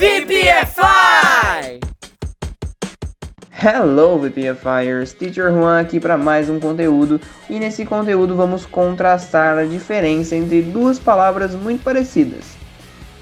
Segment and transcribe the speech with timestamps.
[0.00, 1.78] VPFI!
[3.52, 9.64] Hello VPFires, Teacher Juan aqui para mais um conteúdo e nesse conteúdo vamos contrastar a
[9.66, 12.56] diferença entre duas palavras muito parecidas,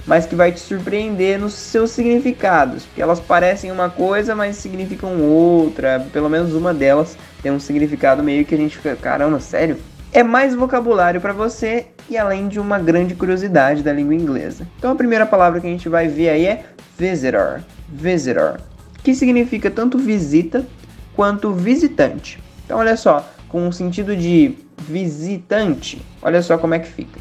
[0.07, 5.21] mas que vai te surpreender nos seus significados, porque elas parecem uma coisa, mas significam
[5.21, 9.79] outra, pelo menos uma delas tem um significado meio que a gente fica, caramba, sério?
[10.13, 14.67] É mais vocabulário para você e além de uma grande curiosidade da língua inglesa.
[14.79, 16.65] Então a primeira palavra que a gente vai ver aí é
[16.97, 18.59] visitor, visitor
[19.03, 20.67] que significa tanto visita
[21.15, 22.39] quanto visitante.
[22.65, 27.19] Então, olha só, com o sentido de visitante, olha só como é que fica.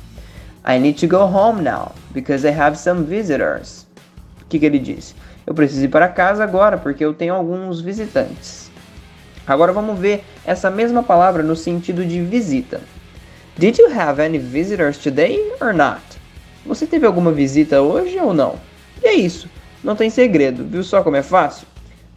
[0.68, 3.88] I need to go home now because I have some visitors.
[4.42, 5.16] O que, que ele disse?
[5.46, 8.70] Eu preciso ir para casa agora porque eu tenho alguns visitantes.
[9.48, 12.82] Agora vamos ver essa mesma palavra no sentido de visita.
[13.58, 16.02] Did you have any visitors today or not?
[16.66, 18.56] Você teve alguma visita hoje ou não?
[19.02, 19.50] E é isso.
[19.82, 21.66] Não tem segredo, viu só como é fácil?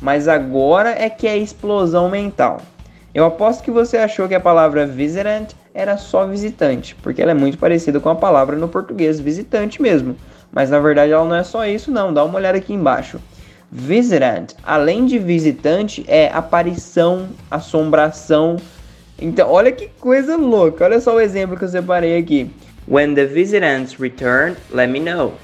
[0.02, 2.60] Mas agora é que é explosão mental.
[3.14, 7.34] Eu aposto que você achou que a palavra visitant era só visitante, porque ela é
[7.34, 10.16] muito parecida com a palavra no português visitante mesmo.
[10.50, 13.20] Mas na verdade ela não é só isso não, dá uma olhada aqui embaixo.
[13.72, 18.56] Visitant, além de visitante, é aparição, assombração.
[19.16, 20.84] Então, olha que coisa louca.
[20.84, 22.50] Olha só o exemplo que eu separei aqui.
[22.88, 25.34] When the visitants return, let me know.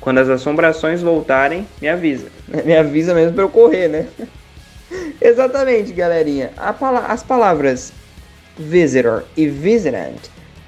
[0.00, 2.26] Quando as assombrações voltarem, me avisa.
[2.64, 4.06] Me avisa mesmo para eu correr, né?
[5.20, 6.50] Exatamente, galerinha.
[6.80, 7.92] Pala as palavras
[8.58, 10.18] visitor e visitant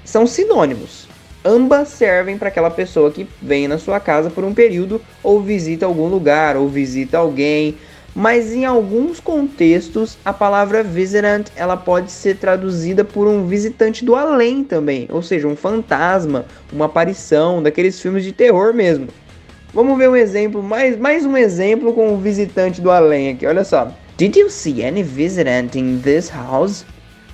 [0.05, 1.07] são sinônimos.
[1.45, 5.85] Ambas servem para aquela pessoa que vem na sua casa por um período ou visita
[5.85, 7.75] algum lugar ou visita alguém.
[8.15, 14.15] Mas em alguns contextos, a palavra visitant ela pode ser traduzida por um visitante do
[14.15, 19.07] além também, ou seja, um fantasma, uma aparição daqueles filmes de terror mesmo.
[19.73, 23.63] Vamos ver um exemplo, mais, mais um exemplo com o visitante do além aqui, olha
[23.65, 23.91] só.
[24.15, 26.85] Did you see any visitant in this house?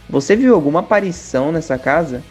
[0.09, 2.23] Você viu alguma aparição nessa casa?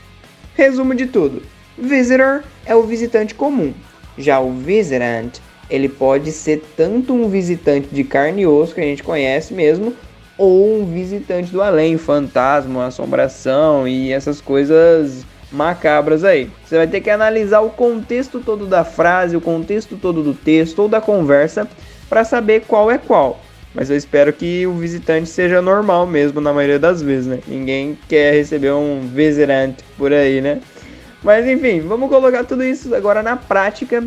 [0.54, 1.42] Resumo de tudo.
[1.80, 3.72] Visitor é o visitante comum.
[4.16, 5.38] Já o visitant,
[5.70, 9.94] ele pode ser tanto um visitante de carne e osso que a gente conhece mesmo,
[10.36, 16.50] ou um visitante do além, fantasma, assombração e essas coisas macabras aí.
[16.64, 20.80] Você vai ter que analisar o contexto todo da frase, o contexto todo do texto
[20.80, 21.68] ou da conversa
[22.08, 23.40] para saber qual é qual.
[23.72, 27.38] Mas eu espero que o visitante seja normal mesmo na maioria das vezes, né?
[27.46, 30.60] Ninguém quer receber um visitante por aí, né?
[31.22, 34.06] Mas enfim, vamos colocar tudo isso agora na prática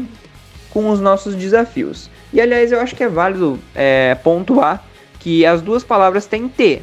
[0.69, 2.09] com os nossos desafios.
[2.31, 4.83] E aliás, eu acho que é válido é, pontuar
[5.19, 6.81] que as duas palavras têm T,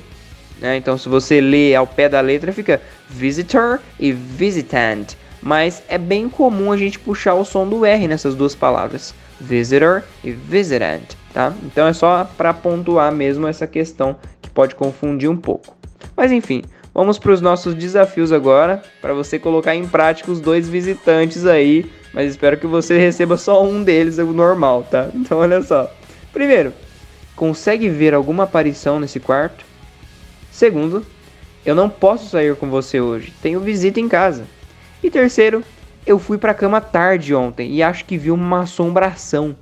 [0.61, 0.77] né?
[0.77, 5.15] Então, se você lê ao pé da letra, fica visitor e visitant.
[5.41, 10.03] Mas é bem comum a gente puxar o som do R nessas duas palavras, visitor
[10.25, 11.55] e visitant, tá?
[11.63, 15.77] Então é só para pontuar mesmo essa questão que pode confundir um pouco.
[16.17, 16.65] Mas enfim,
[16.95, 21.91] vamos para os nossos desafios agora, para você colocar em prática os dois visitantes aí,
[22.13, 25.09] mas espero que você receba só um deles, o normal, tá?
[25.15, 25.93] Então olha só.
[26.33, 26.73] Primeiro,
[27.37, 29.65] consegue ver alguma aparição nesse quarto?
[30.51, 31.05] Segundo,
[31.65, 34.45] eu não posso sair com você hoje, tenho visita em casa.
[35.03, 35.63] E terceiro,
[36.07, 39.55] eu fui pra cama tarde ontem e acho que vi uma assombração.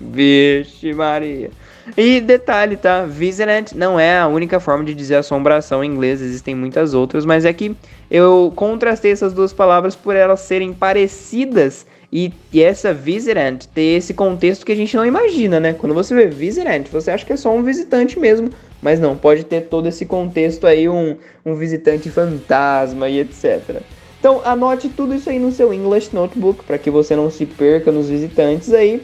[0.00, 1.50] Vixe Maria.
[1.96, 3.04] E detalhe, tá?
[3.04, 7.44] Visitant não é a única forma de dizer assombração em inglês, existem muitas outras, mas
[7.44, 7.74] é que
[8.10, 14.14] eu contrastei essas duas palavras por elas serem parecidas e, e essa visitant ter esse
[14.14, 15.74] contexto que a gente não imagina, né?
[15.74, 18.50] Quando você vê visitant, você acha que é só um visitante mesmo,
[18.80, 23.82] mas não, pode ter todo esse contexto aí, um, um visitante fantasma e etc.
[24.18, 27.92] Então anote tudo isso aí no seu English Notebook para que você não se perca
[27.92, 29.02] nos visitantes aí.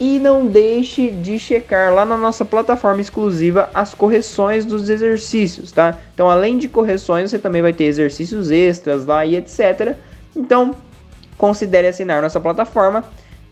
[0.00, 5.98] E não deixe de checar lá na nossa plataforma exclusiva as correções dos exercícios, tá?
[6.14, 9.94] Então, além de correções, você também vai ter exercícios extras lá e etc.
[10.34, 10.74] Então,
[11.36, 13.04] considere assinar nossa plataforma.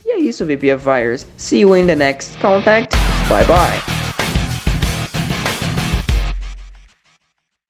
[0.07, 1.27] E é isso, VPFires.
[1.37, 2.97] See you in the next contact.
[3.29, 3.98] Bye bye.